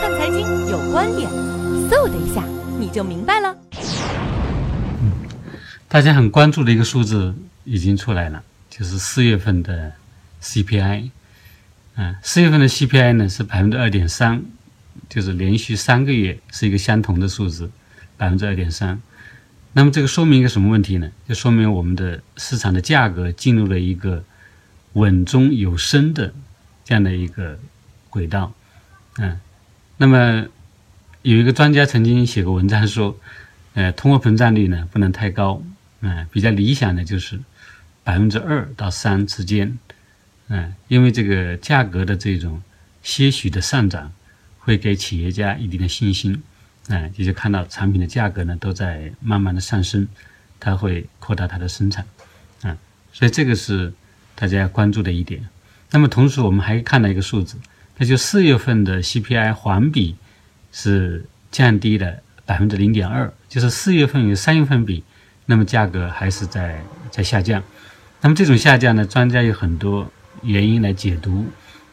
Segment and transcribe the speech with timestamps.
[0.00, 1.28] 看财经有观点，
[1.90, 2.44] 嗖的一下
[2.78, 3.56] 你就明白了。
[5.88, 7.34] 大家很关注的一个数字
[7.64, 8.40] 已经出来了，
[8.70, 9.92] 就是四月份的
[10.40, 11.10] CPI。
[11.96, 14.40] 嗯，四月份的 CPI 呢是百分之二点三，
[15.08, 17.68] 就是连续三个月是一个相同的数字，
[18.16, 19.00] 百分之二点三。
[19.72, 21.10] 那么这个说明一个什么问题呢？
[21.28, 24.22] 就说明我们的市场的价格进入了一个
[24.92, 26.32] 稳中有升的
[26.84, 27.58] 这样的一个
[28.08, 28.52] 轨道。
[29.20, 29.40] 嗯，
[30.00, 30.46] 那么
[31.22, 33.18] 有一个专家曾经写过文章说，
[33.74, 35.60] 呃，通货膨胀率呢不能太高，
[36.00, 37.38] 嗯，比较理想的就是
[38.04, 39.76] 百分之二到三之间。
[40.46, 42.62] 嗯，因为这个价格的这种
[43.02, 44.12] 些许的上涨，
[44.60, 46.42] 会给企业家一定的信心，
[46.86, 50.06] 嗯，也就看到产品的价格呢都在慢慢的上升，
[50.60, 52.06] 它会扩大它的生产，
[52.62, 52.78] 啊，
[53.12, 53.92] 所以这个是
[54.36, 55.46] 大家要关注的一点。
[55.90, 57.56] 那么同时我们还看到一个数字，
[57.98, 60.16] 那就四月份的 CPI 环比
[60.72, 65.04] 是降低了百分之零点二，就是四月份与三月份比，
[65.46, 67.62] 那么价格还是在在下降。
[68.20, 70.10] 那么这种下降呢，专家有很多。
[70.44, 71.44] 原因来解读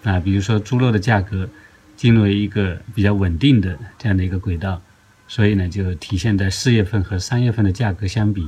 [0.04, 1.50] 啊，比如说猪肉的价格
[1.98, 4.80] 进入一个比较稳定的这样的一个轨道，
[5.28, 8.48] 所以呢，就体现在四月份和三月份的价格相比，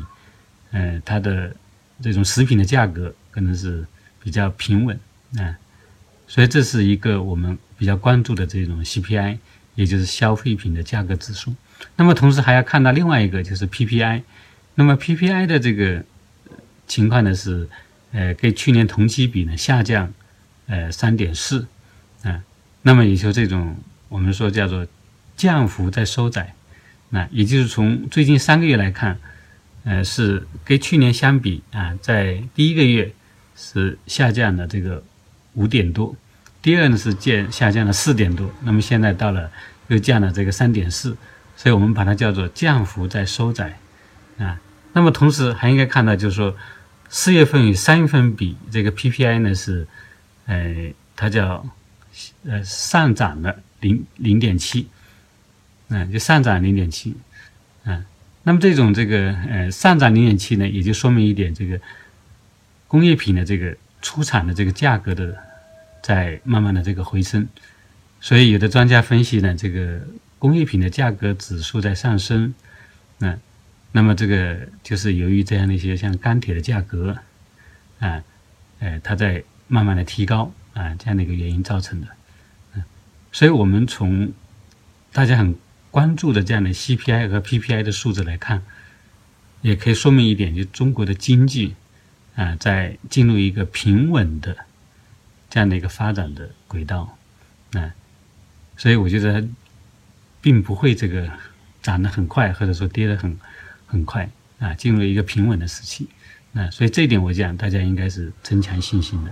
[0.69, 1.52] 呃，它的
[1.99, 3.83] 这种食品的价格可能是
[4.21, 4.95] 比较平稳
[5.38, 5.58] 啊，
[6.28, 9.38] 所以这是一个我们比较关注的这种 CPI，
[9.75, 11.56] 也就是消费品的价格指数。
[11.95, 14.22] 那么同时还要看到另外一个就是 PPI，
[14.75, 16.03] 那么 PPI 的这个
[16.88, 17.67] 情况呢是。
[18.14, 20.11] 呃，跟去年同期比呢，下降，
[20.67, 21.67] 呃，三点四，
[22.23, 22.42] 啊，
[22.81, 23.75] 那么也就这种
[24.08, 24.88] 我们说叫做
[25.36, 26.55] 降幅在收窄，
[27.09, 29.20] 那也就是从最近三个月来看，
[29.83, 33.14] 呃，是跟去年相比啊，在第一个月
[33.58, 35.03] 是下降了这个
[35.58, 36.16] 五点多，
[36.61, 39.52] 第二呢是降下降了四点多，那么现在到了
[39.89, 41.16] 又降了这个三点四，
[41.55, 43.77] 所以我们把它叫做降幅在收窄，
[44.38, 44.59] 啊，
[44.94, 46.55] 那么同时还应该看到就是说。
[47.09, 49.87] 四月份与三月份比，这个 PPI 呢是，
[50.45, 51.65] 呃，它叫，
[52.45, 54.89] 呃，上涨了零零点七，
[55.87, 57.15] 嗯，就上涨零点七，
[57.86, 58.03] 嗯，
[58.43, 61.80] 那么这种这个呃上涨零点七呢，也就说明一点，这个
[62.89, 65.33] 工业品的这个出产的这个价格的
[66.02, 67.47] 在慢慢的这个回升，
[68.19, 70.02] 所以有的专家分析呢，这个
[70.39, 72.53] 工业品的价格指数在上升，
[73.19, 73.39] 嗯。
[73.93, 77.17] 那么这个就是由于这样的一些像钢铁的价格，
[77.99, 78.21] 啊，
[78.80, 82.08] 呃，它在慢慢的提高啊，这样的一个原因造成的，
[82.75, 82.83] 嗯，
[83.31, 84.31] 所以我们从
[85.14, 85.55] 大家很
[85.89, 88.61] 关注的这样的 CPI 和 PPI 的数字来看，
[89.61, 91.73] 也可以说明一点，就中国的经济
[92.35, 94.55] 啊，在进入一个平稳的
[95.49, 97.17] 这样的一个发展的轨道，
[97.73, 97.93] 啊，
[98.75, 99.47] 所以我觉得
[100.41, 101.30] 并不会这个
[101.81, 103.37] 涨得很快，或者说跌得很。
[103.89, 106.09] 很快啊，进入一个平稳的时期，
[106.53, 109.31] 啊所以这一点我讲，大家应该是增强信心的。